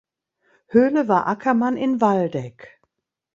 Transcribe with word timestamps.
Höhle 0.69 1.07
war 1.07 1.27
Ackermann 1.27 1.77
in 1.77 2.01
Waldeck. 2.01 2.81